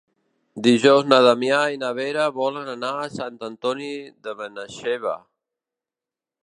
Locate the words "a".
3.03-3.11